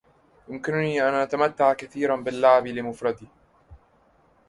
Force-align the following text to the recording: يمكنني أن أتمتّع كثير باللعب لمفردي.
يمكنني 0.49 1.09
أن 1.09 1.13
أتمتّع 1.13 1.73
كثير 1.73 2.15
باللعب 2.15 2.67
لمفردي. 2.67 3.27